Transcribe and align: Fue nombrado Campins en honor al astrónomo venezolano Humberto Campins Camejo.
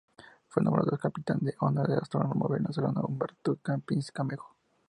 Fue 0.47 0.63
nombrado 0.63 0.97
Campins 0.97 1.27
en 1.43 1.53
honor 1.59 1.91
al 1.91 1.99
astrónomo 1.99 2.47
venezolano 2.49 3.01
Humberto 3.05 3.55
Campins 3.61 4.11
Camejo. 4.11 4.55